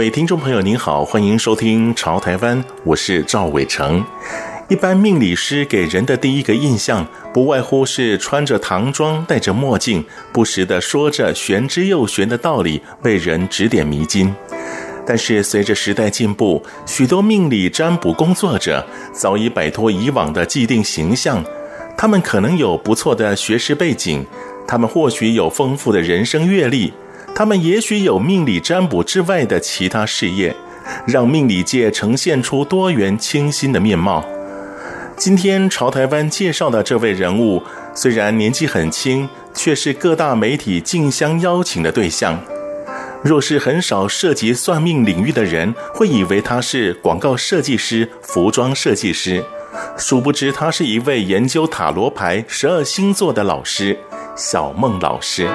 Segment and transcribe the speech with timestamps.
[0.00, 4.02] 各位听众朋友，您好，欢迎收听《潮台湾》，我是赵伟成。
[4.70, 14.34] 一般命理师给人的第一个印象，不外乎是穿着唐装、戴着墨镜，不时地说着玄之又玄的道理，为人指点迷津。
[15.06, 18.82] 但是随着时代进步，许多命理占卜工作者
[19.12, 21.44] 早已摆脱以往的既定形象，
[21.94, 24.24] 他们可能有不错的学识背景，
[24.66, 26.90] 他们或许有丰富的人生阅历。
[27.40, 30.54] 他们也许有命理占卜之外的其他事业，
[31.06, 34.22] 让命理界呈现出多元清新的面貌。
[35.16, 37.62] 今天朝台湾介绍的这位人物，
[37.94, 42.38] 虽然年纪很轻，却是各大媒体竞相邀请的对象。
[43.22, 49.42] 若是很少涉及算命领域的人，会以为他是广告设计师、服装设计师，
[49.96, 53.98] 殊不知他是一位研究塔罗牌、十二星座的老师——
[54.36, 55.48] 小孟老师。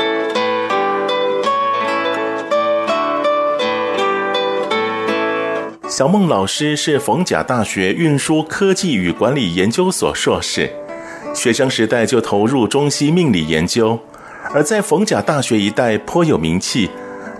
[5.97, 10.69] 小孟老师是逢甲大学运输科技与管理研究所硕士，
[11.33, 13.97] 学生时代就投入中西命理研究，
[14.53, 16.89] 而在逢甲大学一带颇有名气。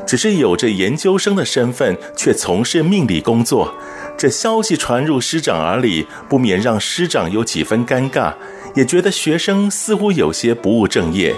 [0.07, 3.73] 只是有着研究生的身份，却从事命理工作，
[4.17, 8.33] 这消息传入师长耳里，不免让师长有几分尴尬，
[8.73, 11.35] 也觉得学生似乎有些不务正业。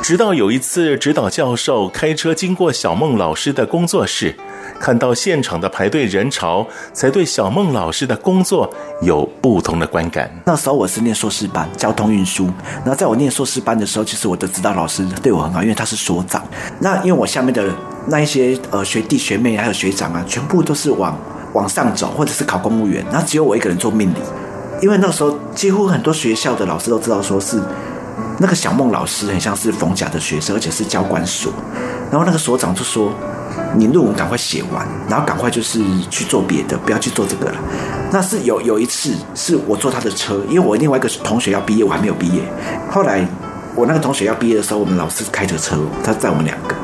[0.00, 4.34] 直到有一次，指导教授开车经过小孟老师的工作室。
[4.78, 8.72] 看到现场的排队人潮，才对小孟老师的工作
[9.02, 10.30] 有不同的观感。
[10.44, 12.46] 那时候我是念硕士班，交通运输。
[12.76, 16.42] 然后在我念硕士班的时候，其实我的指导老师对我很好，因为他是所长。
[16.78, 17.68] 那因为我下面的
[18.06, 21.18] 那一些呃学弟学妹还有学长啊，全部都是往
[21.54, 23.04] 往上走，或者是考公务员。
[23.10, 24.18] 然后只有我一个人做命理。
[24.82, 27.60] 因为那时候几乎很多学校的老师都知道，说是
[28.38, 31.52] 那个小孟老师很像是冯甲的学生，而且是教官所。
[32.10, 33.10] 然后那个所长就说。
[33.76, 35.80] 你论文赶快写完，然后赶快就是
[36.10, 37.58] 去做别的，不要去做这个了。
[38.10, 42.42] 那是有有一次是我坐他的车，因为我另外一个同学要毕业，我还没有毕业。
[42.90, 43.26] 后来
[43.74, 46.74] 我那个同学要毕业的时候，我们老师开着车，他载我们两个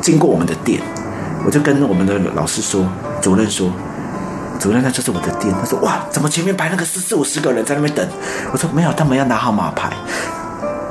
[0.00, 0.80] 经过我们的店，
[1.44, 2.86] 我就跟我们的老师说，
[3.20, 3.72] 主任说，
[4.60, 5.52] 主任，那这是我的店。
[5.60, 8.06] 他说哇，怎么前面排那个四四五十个人在那边等？
[8.52, 9.90] 我说没有，他们要拿号码牌。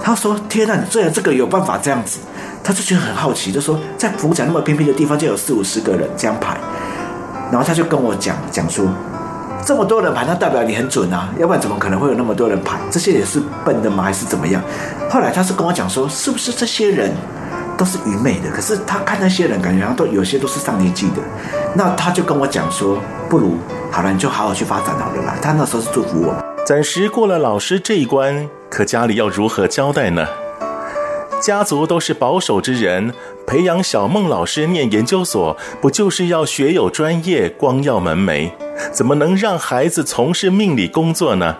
[0.03, 2.19] 他说天哪，你这样这个有办法这样子？
[2.65, 6.57] 他就觉得很好奇，就说在逢甲那么偏僻的地方就有四五十个人这样排，
[7.51, 8.87] 然后他就跟我讲讲说，
[9.63, 12.79] 这么多人排，那代表你很准啊，要不然怎么可能会有那么多人排？
[12.89, 14.03] 这些人是笨的吗？
[14.03, 14.59] 还是怎么样？
[15.11, 17.11] 后来他是跟我讲说，是不是这些人
[17.77, 18.49] 都是愚昧的？
[18.49, 21.21] 可是他看那些人，感觉好像都有些都是上年纪的。
[21.75, 22.97] 那他就跟我讲说，
[23.29, 23.57] 不如
[23.91, 25.35] 好了，你就好好去发展好了啦。
[25.39, 26.35] 他那时候是祝福我。
[26.65, 30.25] 暂时过了老师这一关，可家里要如何交代呢？
[31.45, 33.13] 家族都是保守之人，
[33.45, 38.49] 培养小孟老师念研究所，不就是要学有专业、光耀门楣？
[38.91, 41.55] 怎么能让孩子从事命理工作呢？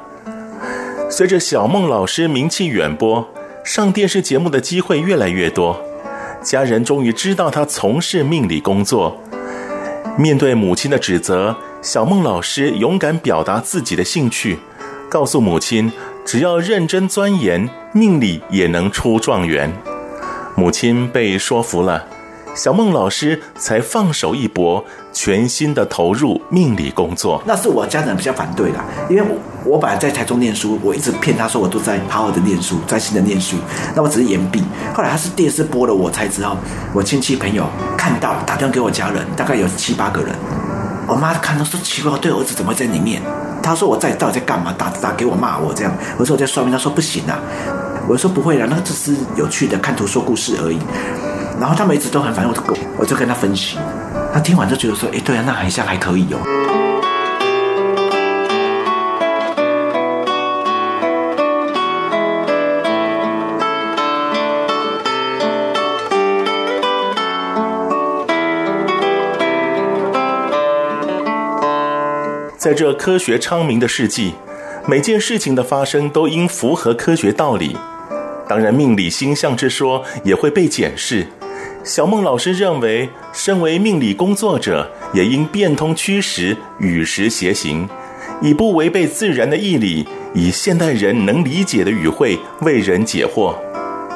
[1.08, 3.30] 随着小孟老师名气远播，
[3.64, 5.80] 上电视节目的机会越来越多，
[6.42, 9.16] 家人终于知道他从事命理工作。
[10.18, 14.58] 面对母亲的指责，小孟老师勇敢表达自己的兴趣，
[15.08, 15.92] 告诉母亲。
[16.26, 19.72] 只要认真钻研，命理也能出状元。
[20.56, 22.04] 母亲被说服了，
[22.56, 27.40] 小孟老师才放手一搏，全心的投入命理工作。
[27.46, 33.58] 那是我家人比较反对的，因为我我本来在台中念书，我一直骗他说我都在好好的念书，专心的念书，
[33.96, 34.64] 那我只是延毕。
[34.96, 36.58] 后来他是电视播了，我才知道，
[36.92, 40.34] 我亲戚朋友看到打电话给我家人，大概有七八个人。
[41.08, 43.22] 我妈看到说奇怪，我对儿子怎么会在里面？
[43.66, 44.72] 他说我在到底在干嘛？
[44.78, 45.92] 打打给我骂我这样。
[46.20, 47.40] 我说我在算命，他说不行啊。
[48.08, 50.78] 我说不会啦，那个只是有趣的看图说故事而已。
[51.60, 53.80] 然后他们一直都很烦我，我就我就跟他分析。
[54.32, 56.85] 他听完就觉得说，哎，对啊，那好像还可以哦。
[72.66, 74.34] 在这科学昌明的世纪，
[74.88, 77.78] 每件事情的发生都应符合科学道理。
[78.50, 81.28] 当然，命理星象之说也会被检视。
[81.84, 87.88] 小孟老师认为，身为命理工作者，也应变通趋势，与时偕行，
[88.42, 93.54] 以不违背自然的义理，以现代人能理解的语汇为人解惑。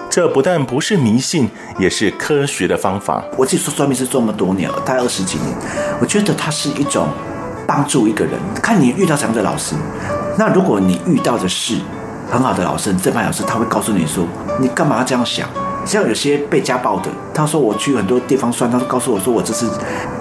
[0.10, 1.48] 这不但不是迷信，
[1.78, 3.24] 也是科学的方法。
[3.38, 5.56] 我自己说算命是这么多年了，大概二十几年，
[6.02, 7.08] 我觉得它是一种
[7.70, 8.34] 帮助一个人。
[8.64, 9.76] 看你遇到什么的老师，
[10.40, 11.76] 那如果你遇到的是
[12.28, 14.26] 很好的老师，正派老师，他会告诉你说，
[14.60, 15.48] 你干嘛要这样想？
[15.86, 19.68] 像有些被家暴的，他说我去很多地方算，他都告诉我说我这是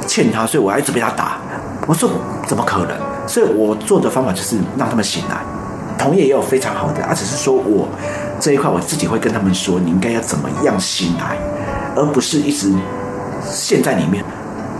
[0.06, 1.38] 欠他，所以我要一直被他打。
[1.86, 2.10] 我说
[2.46, 2.94] 怎么可能？
[3.26, 5.38] 所以我做的方法就是让他们醒来。
[5.98, 7.88] 同业也有非常好的，而只是说我
[8.38, 11.38] 这一块我自己会跟他们说，你应该要怎么样醒来，
[11.96, 12.70] 而不是一直
[13.42, 14.22] 陷在里面。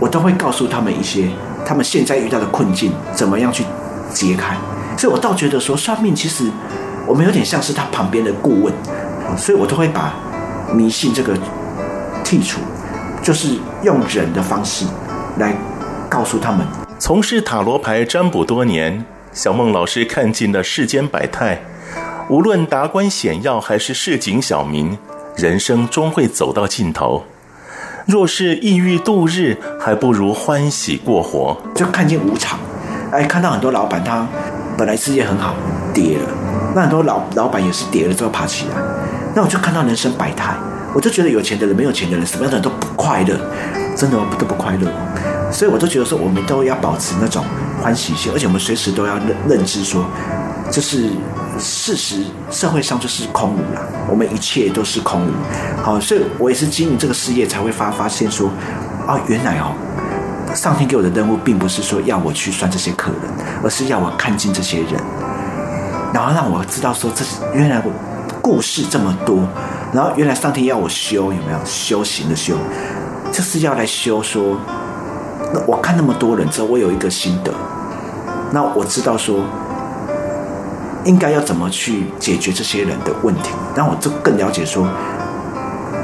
[0.01, 1.29] 我都会告诉他们一些
[1.69, 3.63] 他们现在遇到的困境，怎么样去
[4.11, 4.57] 解开。
[4.97, 6.51] 所以我倒觉得说算命其实
[7.07, 8.73] 我们有点像是他旁边的顾问，
[9.37, 10.15] 所以我都会把
[10.73, 11.37] 迷信这个
[12.25, 12.61] 剔除，
[13.23, 14.87] 就是用人的方式
[15.37, 15.55] 来
[16.09, 16.67] 告诉他们。
[16.99, 19.05] 从事塔罗牌占卜多年。
[19.31, 21.61] 小孟老师看尽了世间百态，
[22.31, 24.97] 无论达官显要还是市井小民，
[25.37, 27.23] 人生终会走到尽头。
[28.09, 31.55] 若是抑郁度日，还不如欢喜过活。
[31.75, 32.59] 就看见无常，
[33.13, 34.27] 哎，看到很多老板他
[34.79, 35.55] 本来事业很好，
[35.93, 36.25] 跌了；
[36.75, 38.77] 那很多老老板也是跌了之后爬起来。
[39.35, 40.55] 那我就看到人生百态，
[40.95, 43.39] 我就觉得有钱的人、没有钱的人，什么样的人都不快乐，
[43.95, 44.91] 真的都不快乐。
[45.53, 47.45] 所以我都觉得说，我们都要保持那种。
[47.81, 50.05] 欢喜心，而且我们随时都要认认知说，
[50.69, 51.11] 这是
[51.59, 55.31] 事实，社会上就是空无啦，我们一切都是空无。
[55.83, 58.49] 好，所以我也是经营这个事业才会发发现说，
[59.07, 59.75] 哦，原来哦，
[60.55, 64.95] 上天给我的任务并不是说要我去算这些客人，而是要我看尽这些人，
[66.13, 67.83] 然后让我知道说，这是原来
[68.41, 69.47] 故事这么多，
[69.93, 72.57] 然后原来上天要我修，有没有修行的修，
[73.33, 74.57] 就是要来修说。
[75.53, 77.53] 那我看那么多人之后，我有一个心得。
[78.51, 79.41] 那我知道说，
[81.05, 84.87] 应该要怎么去解决这些人的问题，让我就更了解说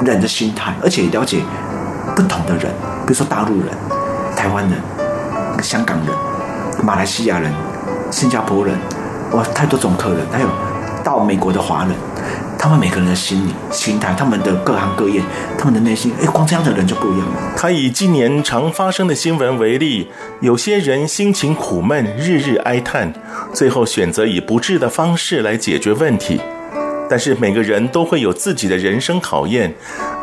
[0.03, 1.41] 人的心态，而且了解
[2.15, 2.71] 不同的人，
[3.05, 3.69] 比如说大陆人、
[4.35, 4.79] 台湾人、
[5.61, 6.07] 香港人、
[6.83, 7.53] 马来西亚人、
[8.11, 8.77] 新加坡人，
[9.31, 10.47] 哇，太多种客人，还有
[11.03, 11.91] 到美国的华人。
[12.65, 15.21] 他们每个人的心理、心态，他们的各行各业，
[15.55, 17.33] 他们的内心，哎，光这样的人就不一样了。
[17.55, 20.07] 他以今年常发生的新闻为例，
[20.41, 23.13] 有些人心情苦闷，日日哀叹，
[23.53, 26.41] 最后选择以不治的方式来解决问题。
[27.07, 29.71] 但是每个人都会有自己的人生考验，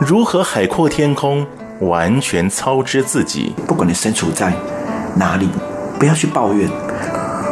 [0.00, 1.46] 如何海阔天空，
[1.78, 3.54] 完全操之自己。
[3.68, 4.52] 不管你身处在
[5.14, 5.48] 哪里，
[5.96, 6.68] 不要去抱怨。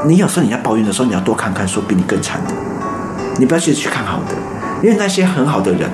[0.05, 2.53] 你有时候你要抱怨的时候，你要多看看说比你更惨的，
[3.39, 4.35] 你不要去去看好的。
[4.83, 5.91] 因为那些很好的人，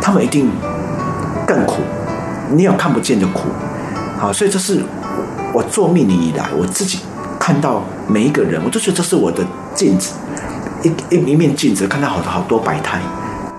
[0.00, 0.50] 他们一定
[1.46, 1.82] 更苦。
[2.50, 3.48] 你有看不见的苦，
[4.18, 4.80] 好，所以这是
[5.52, 7.00] 我做命理以来，我自己
[7.40, 9.44] 看到每一个人，我就觉得这是我的
[9.74, 10.12] 镜子，
[10.84, 13.00] 一一一面镜子，看到好多好多百态。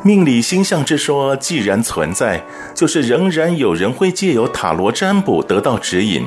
[0.04, 2.42] 命理星象之说既然存在，
[2.74, 6.26] 就是仍然有人会借由塔罗占卜得到指引。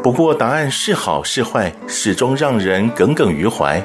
[0.00, 3.82] 不过答案是好是坏，始终让人耿耿于怀。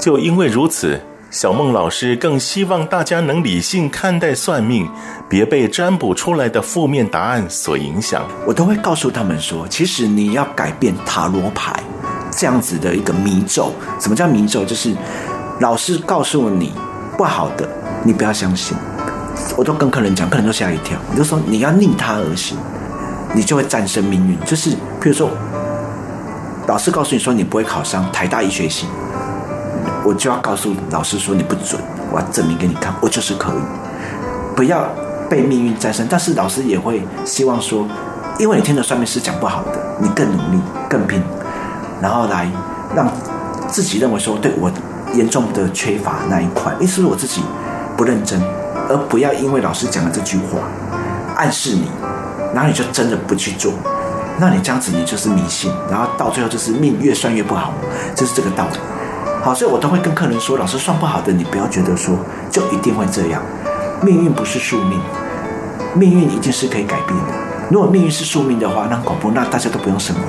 [0.00, 0.98] 就因为如此。
[1.30, 4.88] 小孟老师更希望大家能理性看待算命，
[5.28, 8.24] 别被占卜出来的负面答案所影响。
[8.46, 11.78] 我都会告诉他们说，其实你要改变塔罗牌
[12.30, 13.74] 这样子的一个迷咒。
[14.00, 14.64] 什么叫迷咒？
[14.64, 14.96] 就是
[15.60, 16.72] 老师告诉你
[17.18, 17.68] 不好的，
[18.02, 18.74] 你不要相信。
[19.54, 20.98] 我都跟客人讲，客人都吓一跳。
[21.10, 22.56] 我就说你要逆他而行，
[23.34, 24.40] 你就会战胜命运。
[24.46, 25.30] 就是譬如说，
[26.66, 28.86] 老师告诉你说你不会考上台大医学系。
[30.08, 31.78] 我就要告诉老师说，你不准，
[32.10, 33.58] 我要证明给你看，我就是可以。
[34.56, 34.88] 不要
[35.28, 37.86] 被命运战胜，但是老师也会希望说，
[38.38, 41.22] 因为你听的算命师讲不好的，你更努力、更拼，
[42.00, 42.50] 然后来
[42.96, 43.06] 让
[43.68, 44.72] 自己认为说，对我
[45.12, 47.42] 严重的缺乏那一块，意思是我自己
[47.94, 48.42] 不认真，
[48.88, 50.60] 而不要因为老师讲的这句话
[51.36, 51.90] 暗示你，
[52.54, 53.74] 然后你就真的不去做，
[54.40, 57.74] 那你这样子你就是迷信，然后到最后就是命越算越不好，
[58.16, 58.78] 就是这个道理。
[59.42, 62.14] 好，所以我都会跟客人说，老师算不好的，你不要觉得说
[62.50, 63.40] 就一定会这样。
[64.02, 65.00] 命运不是宿命，
[65.94, 67.32] 命运一定是可以改变的。
[67.70, 70.22] 如果命运是宿命的话，那恐怖，那大家都不用生活，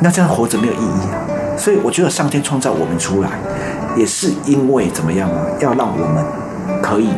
[0.00, 1.16] 那这样活着没有意义啊。
[1.56, 3.30] 所以我觉得上天创造我们出来，
[3.96, 5.46] 也是因为怎么样啊？
[5.60, 6.24] 要让我们
[6.82, 7.08] 可以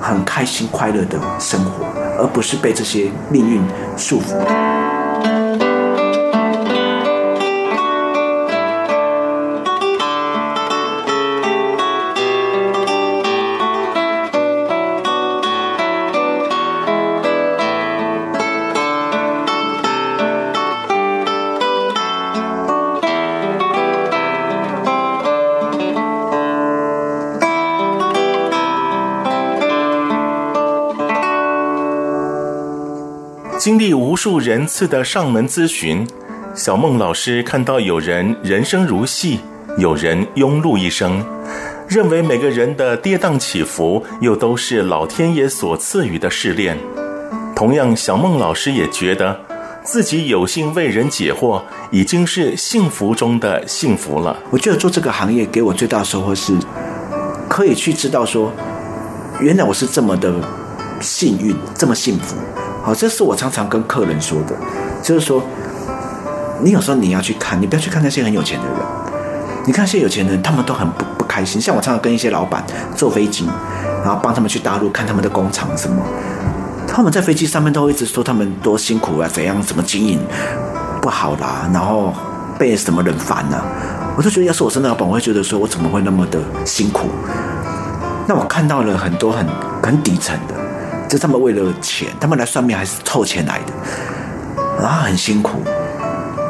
[0.00, 1.86] 很开心快乐的生活，
[2.18, 3.62] 而不是被这些命运
[3.96, 4.75] 束缚。
[33.66, 36.06] 经历无数人次的上门咨询，
[36.54, 39.40] 小孟老师看到有人人生如戏，
[39.76, 41.20] 有人庸碌一生，
[41.88, 46.78] 认为每个人的跌宕起伏又都是老天爷所赐予的试炼。
[47.56, 49.36] 同样，小孟老师也觉得
[49.82, 54.38] 自己有幸为人解惑，已经是幸福中的幸福了。
[54.52, 56.56] 我觉得做这个行业给我最大收获是，
[57.48, 58.52] 可以去知道说，
[59.40, 60.32] 原来我是这么的
[61.00, 62.36] 幸运，这么幸福。
[62.86, 64.54] 好，这是我常常跟客人说的，
[65.02, 65.42] 就是说，
[66.62, 68.76] 你有时候你要去看，你不要去看那些很有钱的人，
[69.66, 71.60] 你看那些有钱人，他们都很不不开心。
[71.60, 72.64] 像我常常跟一些老板
[72.94, 73.50] 坐飞机，
[74.04, 76.00] 然后帮他们去大陆看他们的工厂什么，
[76.86, 80.20] 他们在飞机上面都会一直说他们多辛苦啊，怎样怎么经营
[81.02, 82.14] 不好啦，然后
[82.56, 83.64] 被什么人烦啊。
[84.16, 87.08] 我就觉得，要是我是那老板，我会觉得说我怎么会那么的辛苦？
[88.28, 89.44] 那我看到了很多很
[89.82, 90.54] 很底层的。
[91.08, 93.72] 就他们为了钱，他们来算命还是凑钱来的，
[94.80, 95.62] 然后很辛苦。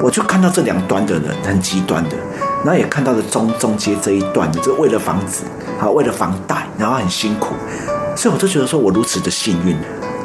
[0.03, 2.17] 我就看到这两端的人很极端的，
[2.65, 5.45] 然后也看到了中中间这一段的，就为了房子，
[5.79, 7.55] 好为了房贷，然后很辛苦。
[8.15, 9.77] 所以我就觉得说，我如此的幸运，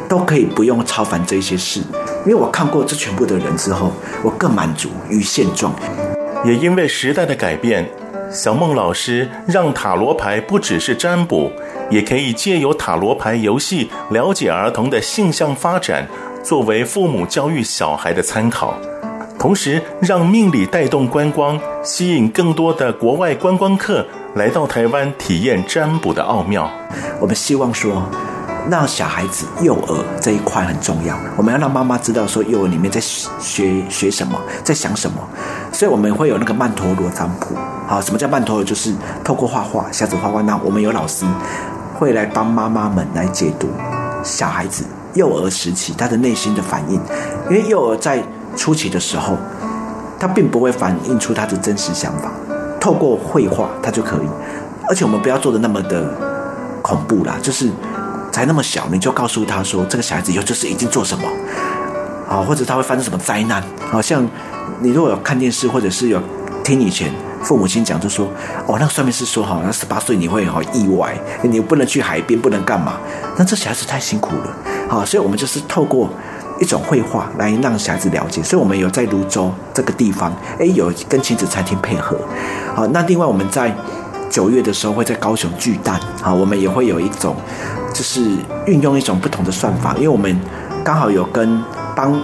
[0.08, 1.80] 都可以不用操烦这些事，
[2.26, 3.92] 因为我看过这全部的人之后，
[4.24, 5.74] 我更满足于现状。
[6.44, 7.90] 也因为时代的改变。
[8.32, 11.52] 小孟老师让塔罗牌不只是占卜，
[11.90, 16.08] 也可以借由塔罗牌游戏了解儿童的性向发展，
[16.42, 18.74] 作为父母教育小孩的参考。
[19.38, 26.72] 同时，让命理带动观光，吸引更多的国外观光客来到台湾体验占卜的奥妙。
[27.20, 28.02] 我们希望说，
[28.70, 31.18] 让小孩子幼儿这一块很重要。
[31.36, 35.18] 我们要让妈妈知道说，幼儿里面在学学什么，在想什么。
[35.72, 37.56] 所以我们会有那个曼陀罗占卜。
[37.88, 38.64] 好，什么叫曼陀罗？
[38.64, 40.42] 就是透过画画，小子画画。
[40.42, 41.26] 那我们有老师
[41.98, 43.68] 会来帮妈妈们来解读
[44.24, 47.02] 小孩子幼儿时期他的内心的反应，
[47.50, 48.24] 因为幼儿在
[48.56, 49.36] 初期的时候，
[50.20, 52.32] 他并不会反映出他的真实想法，
[52.80, 54.28] 透过绘画他就可以。
[54.88, 56.04] 而且我们不要做的那么的
[56.82, 57.70] 恐怖啦，就是
[58.32, 61.28] 才那么小，你就告诉他说这个小孩子以后就是一定做什么，
[62.30, 63.64] 啊，或者他会发生什么灾难。
[63.92, 64.28] 好像
[64.80, 66.22] 你如果有看电视，或者是有
[66.64, 67.12] 听以前。
[67.44, 68.28] 父母亲讲就说
[68.70, 71.12] ：“哦，那个算命师说好，那十八岁你会好意外，
[71.42, 72.98] 你不能去海边，不能干嘛？
[73.36, 74.56] 那这小孩子太辛苦了，
[74.88, 76.08] 好，所以我们就是透过
[76.60, 78.44] 一种绘画来让小孩子了解。
[78.44, 82.16] 所以我们有在泸州这个地方，哎，有跟亲子餐厅配合。
[82.76, 83.76] 好，那另外我们在
[84.30, 87.36] 九月的时候会在高雄巨蛋，好，我们也会有一种
[87.94, 88.22] 就是
[88.66, 90.40] 运用一种不同的算法，因为我们
[90.84, 91.64] 刚好有跟
[91.96, 92.20] 帮。”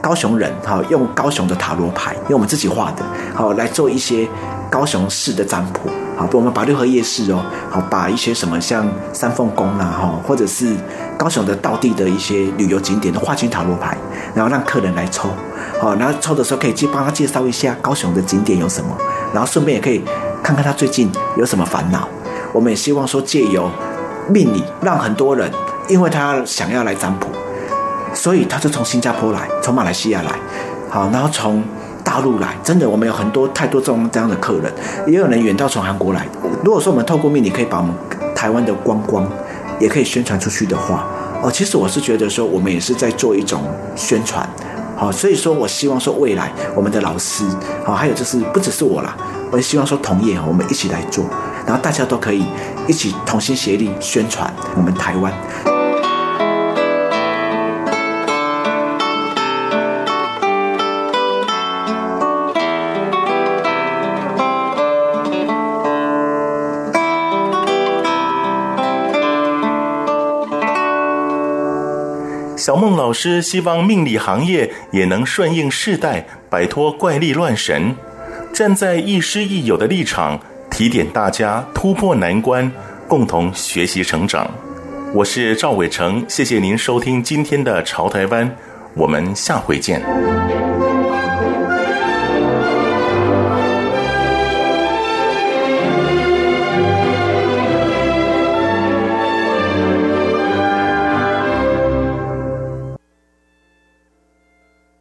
[0.00, 4.26] 高雄人哈，用高雄的塔罗牌，用我们自己画的，好来做一些
[4.70, 10.72] 高雄市的占卜，好，我们把六合夜市哦，好把一些什么像三凤宫呐哈，或者是
[11.18, 13.98] 高雄的道地的一些旅游景点都画进塔罗牌，
[14.34, 15.28] 然后让客人来抽，
[15.80, 18.96] 好，然后抽的时候可以去帮他介绍一下高雄的景点有什么，
[19.34, 20.00] 然后顺便也可以
[20.44, 22.08] 看看他最近有什么烦恼。
[22.52, 23.68] 我们也希望说借由
[24.28, 25.50] 命理，让很多人
[25.88, 27.28] 因为他想要来占卜。
[28.14, 30.32] 所以他就从新加坡来，从马来西亚来，
[30.88, 31.62] 好，然后从
[32.02, 34.72] 大陆来，真的，我们有很多太多这种这样的客人，
[35.06, 36.26] 也有人远道从韩国来。
[36.64, 37.94] 如果说我们透过命理可以把我们
[38.34, 39.28] 台湾的观光
[39.78, 41.06] 也可以宣传出去的话，
[41.42, 43.62] 哦，其实我是觉得说我们也是在做一种
[43.94, 44.48] 宣传，
[44.96, 47.44] 好，所以说我希望说未来我们的老师，
[47.84, 49.14] 好，还有就是不只是我啦，
[49.52, 51.24] 我也希望说同业我们一起来做，
[51.68, 52.46] 然后大家都可以
[52.88, 55.30] 一起同心协力宣传我们台湾。
[72.56, 77.94] 小孟老师希望命理行业也能顺应世代，摆脱怪力乱神，
[78.54, 80.40] 站在亦师亦友的立场，
[80.78, 82.70] 提点大家突破难关，
[83.08, 84.48] 共同学习成长。
[85.12, 88.48] 我是赵伟成，谢谢您收听今天的《潮台湾》，
[88.94, 90.00] 我们下回见。